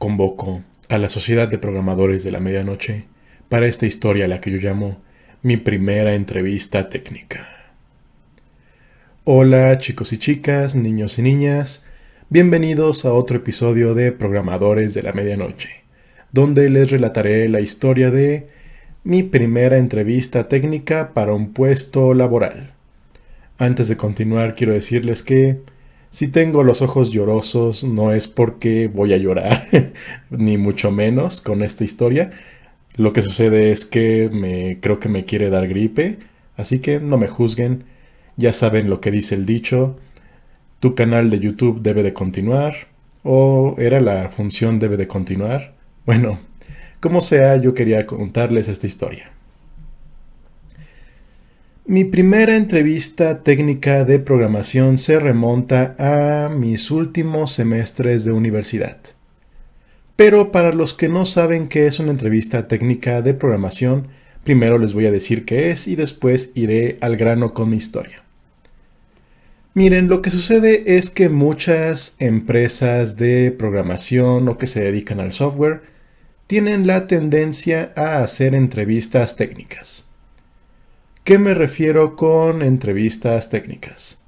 [0.00, 3.04] convoco a la Sociedad de Programadores de la Medianoche
[3.50, 4.98] para esta historia la que yo llamo
[5.42, 7.46] mi primera entrevista técnica.
[9.24, 11.84] Hola chicos y chicas, niños y niñas,
[12.30, 15.84] bienvenidos a otro episodio de Programadores de la Medianoche,
[16.32, 18.46] donde les relataré la historia de
[19.04, 22.72] mi primera entrevista técnica para un puesto laboral.
[23.58, 25.60] Antes de continuar quiero decirles que
[26.10, 29.68] si tengo los ojos llorosos no es porque voy a llorar,
[30.30, 32.32] ni mucho menos con esta historia.
[32.96, 36.18] Lo que sucede es que me creo que me quiere dar gripe,
[36.56, 37.84] así que no me juzguen.
[38.36, 39.98] Ya saben lo que dice el dicho.
[40.80, 42.74] Tu canal de YouTube debe de continuar
[43.22, 45.74] o era la función debe de continuar.
[46.06, 46.38] Bueno,
[47.00, 49.30] como sea, yo quería contarles esta historia.
[51.90, 58.98] Mi primera entrevista técnica de programación se remonta a mis últimos semestres de universidad.
[60.14, 64.06] Pero para los que no saben qué es una entrevista técnica de programación,
[64.44, 68.22] primero les voy a decir qué es y después iré al grano con mi historia.
[69.74, 75.32] Miren, lo que sucede es que muchas empresas de programación o que se dedican al
[75.32, 75.82] software
[76.46, 80.09] tienen la tendencia a hacer entrevistas técnicas.
[81.22, 84.24] ¿Qué me refiero con entrevistas técnicas?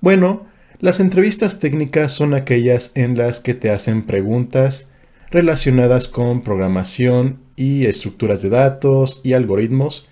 [0.00, 0.46] Bueno,
[0.80, 4.90] las entrevistas técnicas son aquellas en las que te hacen preguntas
[5.30, 10.08] relacionadas con programación y estructuras de datos y algoritmos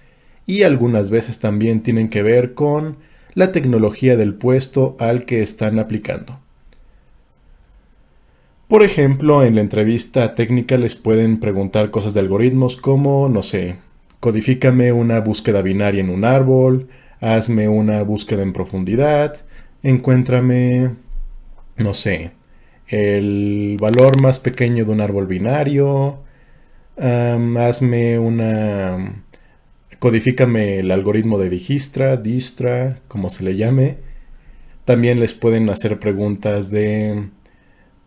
[0.46, 2.96] y algunas veces también tienen que ver con
[3.34, 6.38] la tecnología del puesto al que están aplicando.
[8.68, 13.76] Por ejemplo, en la entrevista técnica les pueden preguntar cosas de algoritmos como, no sé,
[14.24, 16.88] Codifícame una búsqueda binaria en un árbol,
[17.20, 19.44] hazme una búsqueda en profundidad,
[19.82, 20.94] encuéntrame,
[21.76, 22.30] no sé,
[22.88, 26.20] el valor más pequeño de un árbol binario,
[26.96, 29.24] hazme una...
[29.98, 33.98] Codifícame el algoritmo de Dijkstra, Distra, como se le llame.
[34.86, 37.28] También les pueden hacer preguntas de,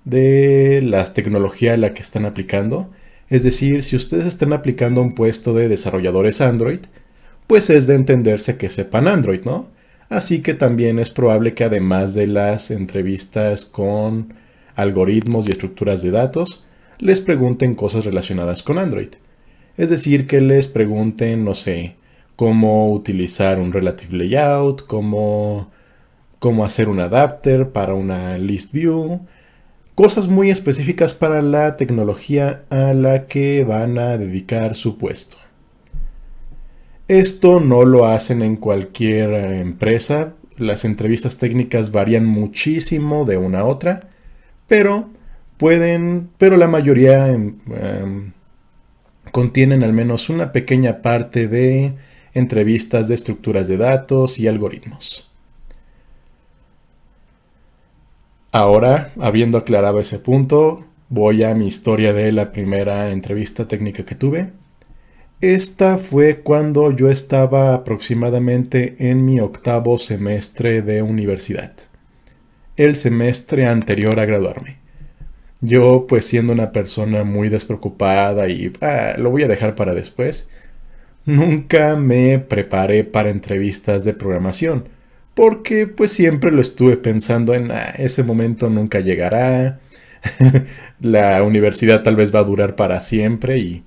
[0.04, 2.90] de la tecnología a la que están aplicando.
[3.30, 6.80] Es decir, si ustedes están aplicando un puesto de desarrolladores Android,
[7.48, 9.68] pues es de entenderse que sepan Android, ¿no?
[10.10, 14.34] Así que también es probable que además de las entrevistas con
[14.76, 16.64] algoritmos y estructuras de datos,
[17.00, 19.10] les pregunten cosas relacionadas con Android.
[19.76, 21.96] Es decir, que les pregunten, no sé,
[22.36, 25.72] cómo utilizar un relative layout, cómo,
[26.40, 29.26] cómo hacer un adapter para una list view,
[29.98, 35.38] cosas muy específicas para la tecnología a la que van a dedicar su puesto.
[37.08, 43.62] Esto no lo hacen en cualquier eh, empresa, las entrevistas técnicas varían muchísimo de una
[43.62, 44.12] a otra,
[44.68, 45.10] pero
[45.58, 48.34] pueden, pero la mayoría em, em,
[49.32, 51.96] contienen al menos una pequeña parte de
[52.36, 55.27] entrevistas de estructuras de datos y algoritmos.
[58.52, 64.16] Ahora, habiendo aclarado ese punto, voy a mi historia de la primera entrevista técnica que
[64.16, 64.52] tuve.
[65.42, 71.74] Esta fue cuando yo estaba aproximadamente en mi octavo semestre de universidad,
[72.78, 74.78] el semestre anterior a graduarme.
[75.60, 80.50] Yo, pues siendo una persona muy despreocupada y ah, lo voy a dejar para después,
[81.26, 84.97] nunca me preparé para entrevistas de programación
[85.38, 89.80] porque pues siempre lo estuve pensando en ah, ese momento nunca llegará,
[91.00, 93.84] la universidad tal vez va a durar para siempre y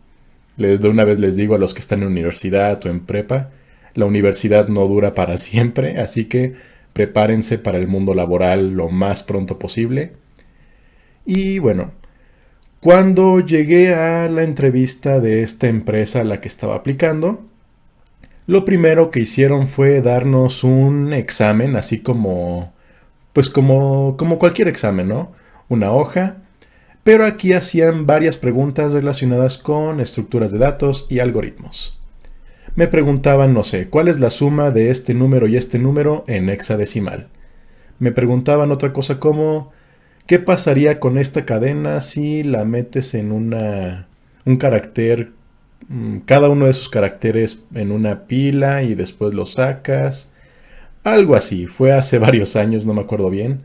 [0.56, 3.50] de una vez les digo a los que están en universidad o en prepa,
[3.94, 6.54] la universidad no dura para siempre, así que
[6.92, 10.12] prepárense para el mundo laboral lo más pronto posible.
[11.26, 11.94] Y bueno,
[12.78, 17.49] cuando llegué a la entrevista de esta empresa a la que estaba aplicando,
[18.50, 22.72] lo primero que hicieron fue darnos un examen, así como,
[23.32, 25.30] pues como, como cualquier examen, ¿no?
[25.68, 26.38] Una hoja,
[27.04, 32.00] pero aquí hacían varias preguntas relacionadas con estructuras de datos y algoritmos.
[32.74, 36.50] Me preguntaban, no sé, ¿cuál es la suma de este número y este número en
[36.50, 37.28] hexadecimal?
[38.00, 39.70] Me preguntaban otra cosa como,
[40.26, 44.08] ¿qué pasaría con esta cadena si la metes en una,
[44.44, 45.30] un carácter
[46.24, 50.32] cada uno de esos caracteres en una pila y después los sacas.
[51.02, 53.62] Algo así, fue hace varios años, no me acuerdo bien.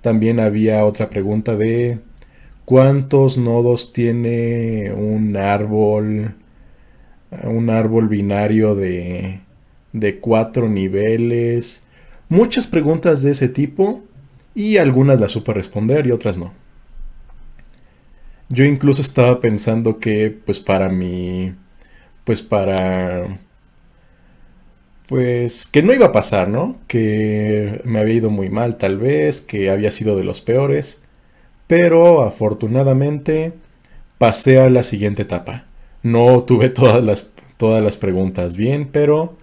[0.00, 1.98] También había otra pregunta de
[2.64, 6.34] cuántos nodos tiene un árbol,
[7.42, 9.40] un árbol binario de,
[9.92, 11.84] de cuatro niveles.
[12.28, 14.02] Muchas preguntas de ese tipo
[14.54, 16.52] y algunas las supe responder y otras no.
[18.48, 21.54] Yo incluso estaba pensando que, pues para mí,
[22.24, 23.40] pues para,
[25.08, 26.78] pues que no iba a pasar, ¿no?
[26.86, 31.02] Que me había ido muy mal tal vez, que había sido de los peores,
[31.68, 33.54] pero afortunadamente
[34.18, 35.66] pasé a la siguiente etapa.
[36.02, 39.36] No tuve todas las, todas las preguntas bien, pero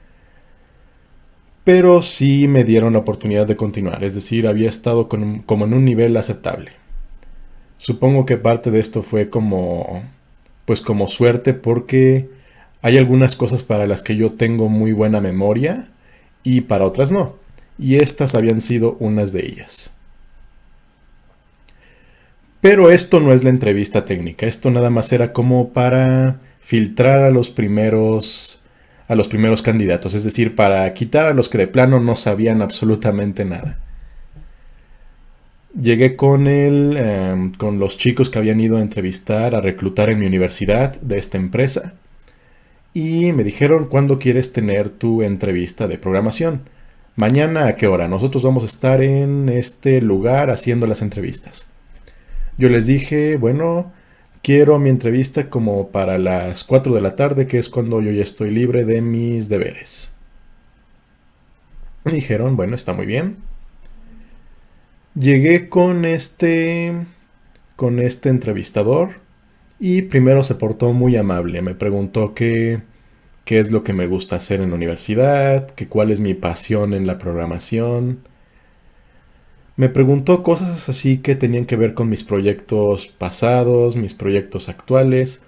[1.63, 5.83] pero sí me dieron la oportunidad de continuar, es decir, había estado como en un
[5.83, 6.71] nivel aceptable.
[7.77, 10.03] Supongo que parte de esto fue como,
[10.65, 12.29] pues como suerte porque
[12.81, 15.89] hay algunas cosas para las que yo tengo muy buena memoria
[16.43, 17.35] y para otras no.
[17.77, 19.91] Y estas habían sido unas de ellas.
[22.61, 27.29] Pero esto no es la entrevista técnica, esto nada más era como para filtrar a
[27.29, 28.61] los primeros
[29.07, 32.63] a los primeros candidatos, es decir, para quitar a los que de plano no sabían
[32.63, 33.84] absolutamente nada
[35.79, 40.19] llegué con él, em, con los chicos que habían ido a entrevistar, a reclutar en
[40.19, 41.93] mi universidad de esta empresa.
[42.93, 46.61] Y me dijeron, ¿cuándo quieres tener tu entrevista de programación?
[47.15, 48.07] Mañana a qué hora?
[48.07, 51.69] Nosotros vamos a estar en este lugar haciendo las entrevistas.
[52.57, 53.91] Yo les dije, bueno,
[54.41, 58.23] quiero mi entrevista como para las 4 de la tarde, que es cuando yo ya
[58.23, 60.13] estoy libre de mis deberes.
[62.05, 63.37] Me dijeron, bueno, está muy bien.
[65.15, 66.93] Llegué con este
[67.77, 69.21] con este entrevistador
[69.79, 71.61] y primero se portó muy amable.
[71.61, 72.81] Me preguntó qué,
[73.45, 76.93] qué es lo que me gusta hacer en la universidad, que cuál es mi pasión
[76.93, 78.27] en la programación.
[79.77, 85.43] Me preguntó cosas así que tenían que ver con mis proyectos pasados, mis proyectos actuales.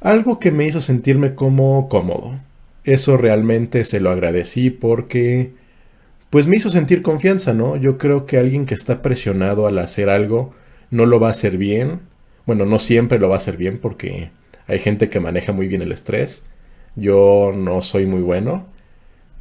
[0.00, 2.40] Algo que me hizo sentirme como cómodo.
[2.84, 5.52] Eso realmente se lo agradecí porque
[6.30, 7.76] pues me hizo sentir confianza, ¿no?
[7.76, 10.54] Yo creo que alguien que está presionado al hacer algo
[10.90, 12.00] no lo va a hacer bien.
[12.46, 14.30] Bueno, no siempre lo va a hacer bien porque
[14.66, 16.46] hay gente que maneja muy bien el estrés.
[16.96, 18.66] Yo no soy muy bueno,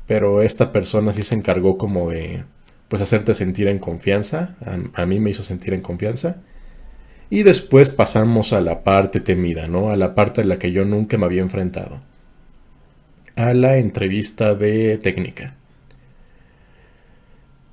[0.07, 2.43] pero esta persona sí se encargó como de
[2.87, 4.55] pues hacerte sentir en confianza.
[4.65, 6.37] A, a mí me hizo sentir en confianza.
[7.29, 9.89] Y después pasamos a la parte temida, ¿no?
[9.89, 11.99] A la parte en la que yo nunca me había enfrentado.
[13.35, 15.55] A la entrevista de técnica.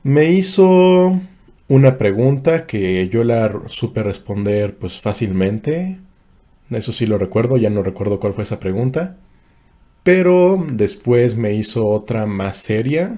[0.05, 1.19] Me hizo
[1.67, 5.99] una pregunta que yo la supe responder pues fácilmente.
[6.71, 9.17] Eso sí lo recuerdo, ya no recuerdo cuál fue esa pregunta.
[10.03, 13.17] Pero después me hizo otra más seria.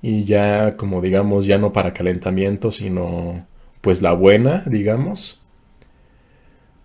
[0.00, 3.46] Y ya como digamos, ya no para calentamiento, sino
[3.80, 5.42] pues la buena, digamos.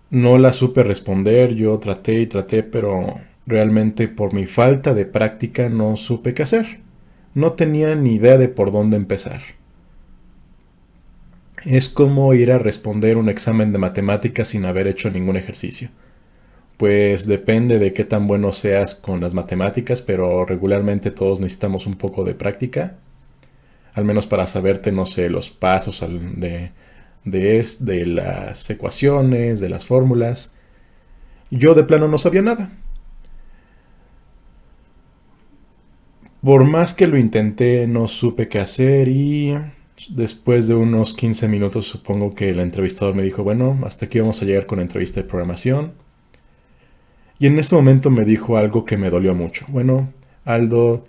[0.10, 5.70] No la supe responder, yo traté y traté, pero realmente por mi falta de práctica
[5.70, 6.83] no supe qué hacer
[7.34, 9.42] no tenía ni idea de por dónde empezar.
[11.66, 15.90] Es como ir a responder un examen de matemáticas sin haber hecho ningún ejercicio.
[16.78, 21.96] Pues depende de qué tan bueno seas con las matemáticas, pero regularmente todos necesitamos un
[21.96, 22.98] poco de práctica.
[23.94, 26.72] Al menos para saberte, no sé, los pasos de,
[27.24, 30.56] de, de las ecuaciones, de las fórmulas.
[31.52, 32.72] Yo de plano no sabía nada.
[36.44, 39.58] Por más que lo intenté, no supe qué hacer y
[40.10, 44.42] después de unos 15 minutos supongo que el entrevistador me dijo, bueno, hasta aquí vamos
[44.42, 45.94] a llegar con la entrevista de programación.
[47.40, 49.66] Y en ese momento me dijo algo que me dolió mucho.
[49.70, 50.12] Bueno,
[50.44, 51.06] Aldo,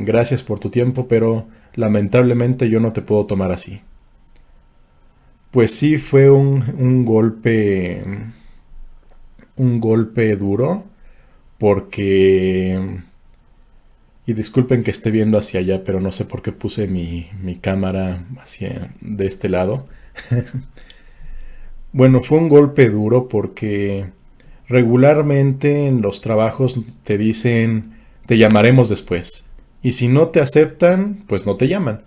[0.00, 3.82] gracias por tu tiempo, pero lamentablemente yo no te puedo tomar así.
[5.52, 8.02] Pues sí, fue un, un golpe,
[9.54, 10.84] un golpe duro,
[11.56, 13.04] porque
[14.26, 17.30] y disculpen que esté viendo hacia allá, pero no sé por qué puse mi,
[17.60, 19.86] cámara hacia de este lado.
[21.92, 24.10] bueno, fue un golpe duro porque
[24.68, 27.94] regularmente en los trabajos te dicen
[28.26, 29.46] te llamaremos después.
[29.80, 32.02] Y si no te aceptan, pues no te llaman.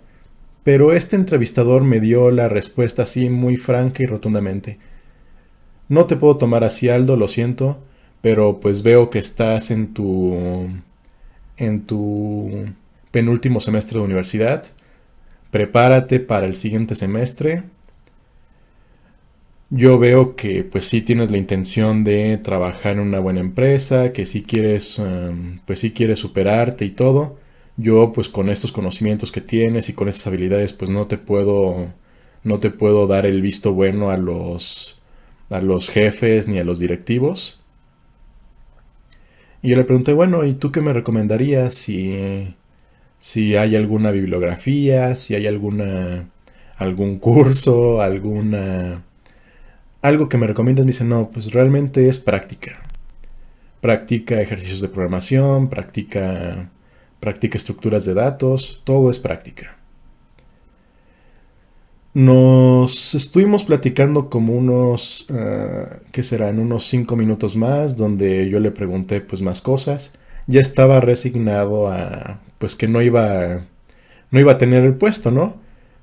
[0.62, 4.78] Pero este entrevistador me dio la respuesta así muy franca y rotundamente.
[5.88, 7.82] No te puedo tomar así, Aldo, lo siento,
[8.20, 10.68] pero pues veo que estás en tu
[11.60, 12.66] en tu
[13.12, 14.64] penúltimo semestre de universidad.
[15.52, 17.64] Prepárate para el siguiente semestre.
[19.70, 24.26] Yo veo que pues sí tienes la intención de trabajar en una buena empresa, que
[24.26, 27.38] sí quieres em, pues sí quieres superarte y todo.
[27.76, 31.92] Yo pues con estos conocimientos que tienes y con esas habilidades pues no te puedo
[32.42, 34.98] no te puedo dar el visto bueno a los
[35.50, 37.59] a los jefes ni a los directivos.
[39.62, 42.54] Y yo le pregunté, bueno, ¿y tú qué me recomendarías si,
[43.18, 46.30] si hay alguna bibliografía, si hay alguna,
[46.76, 49.02] algún curso, alguna,
[50.02, 52.82] algo que me recomiendas, me dice, no, pues realmente es práctica.
[53.80, 56.70] Practica ejercicios de programación, practica,
[57.20, 59.79] practica estructuras de datos, todo es práctica.
[62.12, 66.58] Nos estuvimos platicando como unos, uh, ¿qué serán?
[66.58, 70.12] Unos cinco minutos más, donde yo le pregunté pues más cosas.
[70.48, 73.66] Ya estaba resignado a, pues que no iba,
[74.32, 75.56] no iba a tener el puesto, ¿no?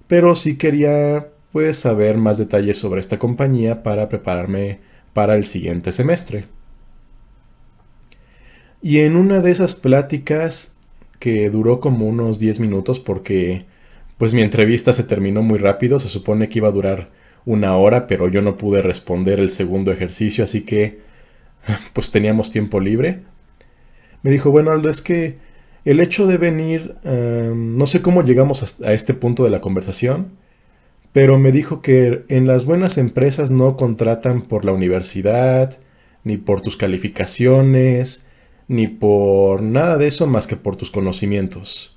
[0.07, 4.79] Pero sí quería pues saber más detalles sobre esta compañía para prepararme
[5.13, 6.47] para el siguiente semestre.
[8.81, 10.73] Y en una de esas pláticas
[11.19, 13.65] que duró como unos 10 minutos porque
[14.17, 17.09] pues mi entrevista se terminó muy rápido, se supone que iba a durar
[17.45, 20.99] una hora, pero yo no pude responder el segundo ejercicio, así que
[21.93, 23.21] pues teníamos tiempo libre.
[24.23, 25.37] Me dijo, bueno Aldo, es que
[25.85, 30.33] el hecho de venir, no sé cómo llegamos a este punto de la conversación,
[31.13, 35.79] pero me dijo que en las buenas empresas no contratan por la universidad,
[36.23, 38.27] ni por tus calificaciones,
[38.67, 41.96] ni por nada de eso más que por tus conocimientos.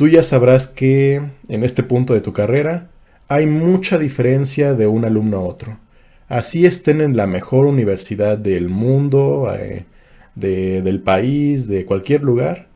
[0.00, 2.88] Tú ya sabrás que en este punto de tu carrera
[3.28, 5.78] hay mucha diferencia de un alumno a otro.
[6.26, 9.84] Así estén en la mejor universidad del mundo, eh,
[10.36, 12.68] del país, de cualquier lugar.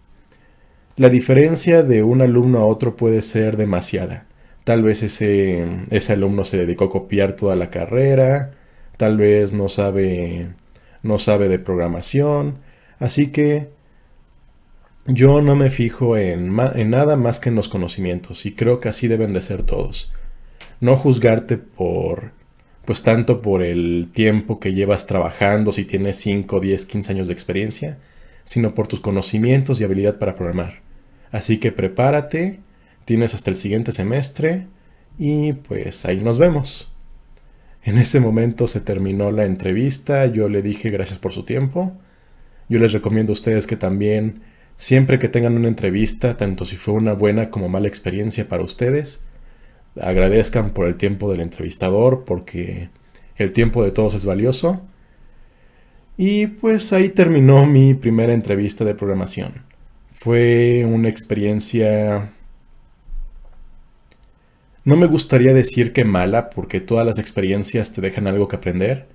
[0.97, 4.27] La diferencia de un alumno a otro puede ser demasiada.
[4.65, 8.51] Tal vez ese, ese alumno se dedicó a copiar toda la carrera,
[8.99, 10.49] tal vez no sabe,
[11.03, 12.59] no sabe de programación,
[12.99, 13.69] Así que
[15.07, 19.09] yo no me fijo en, nada más que en los conocimientos y creo que así
[19.09, 20.13] deben de ser todos.
[20.81, 22.33] No juzgarte por,
[22.85, 27.35] pues tanto por el tiempo que llevas trabajando, si tienes 5, 10, 15 años de
[27.35, 27.99] experiencia,
[28.45, 30.83] sino por tus conocimientos y habilidad para programar.
[31.33, 32.61] Así que prepárate,
[33.05, 34.67] tienes hasta el siguiente semestre
[35.19, 36.93] y pues ahí nos vemos.
[37.83, 41.93] En ese momento se terminó la entrevista, yo le dije gracias por su tiempo
[42.69, 44.43] yo les recomiendo a ustedes que también,
[44.77, 49.25] siempre que tengan una entrevista, tanto si fue una buena como mala experiencia para ustedes,
[50.01, 52.91] agradezcan por el tiempo del entrevistador, porque
[53.37, 54.83] el tiempo de todos es valioso.
[56.17, 59.65] Y pues ahí terminó mi primera entrevista de programación.
[60.13, 62.33] Fue una experiencia...
[64.85, 69.09] No me gustaría decir que mala, porque todas las experiencias te dejan algo que aprender,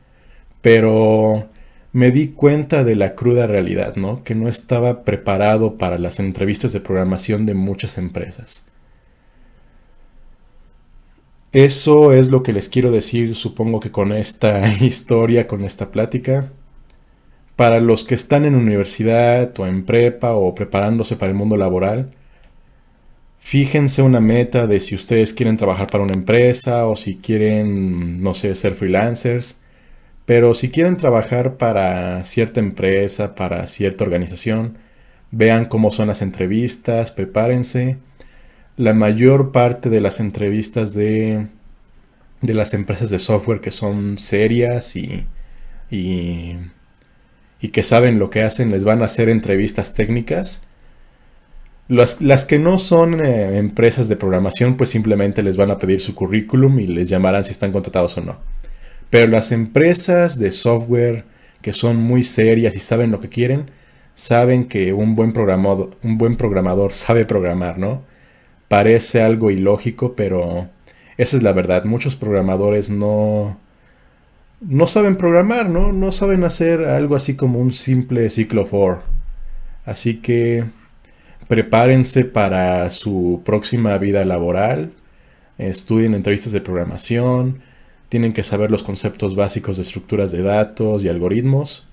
[0.62, 1.48] pero
[1.92, 4.24] me di cuenta de la cruda realidad, ¿no?
[4.24, 8.66] Que no estaba preparado para las entrevistas de programación de muchas empresas.
[11.52, 16.52] Eso es lo que les quiero decir, supongo que con esta historia, con esta plática.
[17.56, 22.12] Para los que están en universidad o en prepa o preparándose para el mundo laboral,
[23.40, 28.34] fíjense una meta de si ustedes quieren trabajar para una empresa o si quieren, no
[28.36, 29.60] sé, ser freelancers
[30.30, 34.78] pero si quieren trabajar para cierta empresa, para cierta organización,
[35.32, 37.98] vean cómo son las entrevistas, prepárense.
[38.78, 41.48] La mayor parte de las entrevistas de,
[42.42, 45.26] de las empresas de software que son serias y,
[45.90, 46.60] y,
[47.72, 50.62] que saben lo que hacen, les van a hacer entrevistas técnicas.
[51.88, 56.00] Las, las, que no son eh, empresas de programación, pues simplemente les van a pedir
[56.00, 58.59] su currículum y les llamarán si están contratados o no.
[59.10, 61.26] Pero las empresas de software
[61.62, 63.72] que son muy serias y saben lo que quieren,
[64.14, 68.04] saben que un buen programador, un buen programador sabe programar, ¿no?
[68.68, 70.70] Parece algo ilógico, pero
[71.18, 71.86] esa es la verdad.
[71.86, 73.60] Muchos programadores no,
[74.62, 75.92] no saben programar, ¿no?
[75.92, 79.02] No saben hacer algo así como un simple ciclo for.
[79.86, 80.66] Así que
[81.48, 84.94] prepárense para su próxima vida laboral,
[85.58, 87.62] estudien entrevistas de programación,
[88.10, 91.88] tienen que saber los conceptos básicos de estructuras de datos y algoritmos.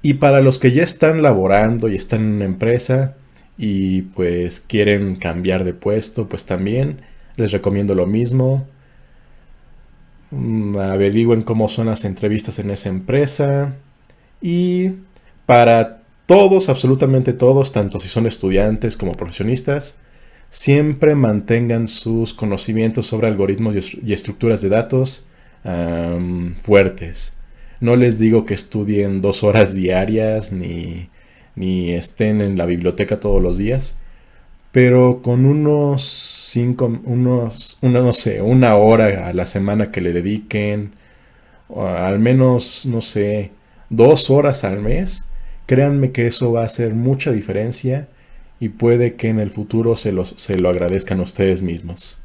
[0.00, 3.16] Y para los que ya están laborando y están en una empresa
[3.56, 7.00] y pues quieren cambiar de puesto, pues también
[7.36, 8.66] les recomiendo lo mismo.
[10.30, 13.74] Mm, averigüen cómo son las entrevistas en esa empresa.
[14.40, 14.92] Y
[15.46, 19.98] para todos, absolutamente todos, tanto si son estudiantes como profesionistas,
[20.54, 25.26] siempre mantengan sus conocimientos sobre algoritmos y estructuras de datos
[26.62, 27.36] fuertes.
[27.80, 31.10] No les digo que estudien dos horas diarias ni,
[31.56, 33.98] ni estén en la biblioteca todos los días,
[34.70, 36.04] pero con unos
[36.52, 40.92] cinco, unos, una, no sé, una hora a la semana que le dediquen,
[41.74, 43.50] al menos, no sé,
[43.90, 45.26] dos horas al mes,
[45.66, 48.08] créanme que eso va a hacer mucha diferencia
[48.60, 52.20] y puede que en el futuro se, los, se lo agradezcan ustedes mismos.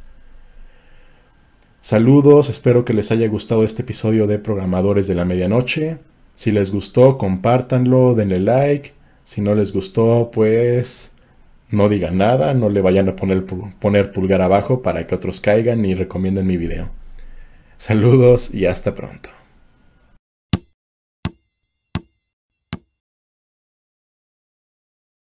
[1.81, 5.97] Saludos, espero que les haya gustado este episodio de Programadores de la Medianoche.
[6.35, 8.93] Si les gustó, compártanlo, denle like.
[9.23, 11.11] Si no les gustó, pues
[11.69, 13.45] no digan nada, no le vayan a poner,
[13.79, 16.89] poner pulgar abajo para que otros caigan y recomienden mi video.
[17.77, 19.29] Saludos y hasta pronto.